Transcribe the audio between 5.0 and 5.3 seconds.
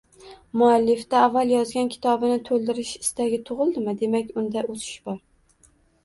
bor.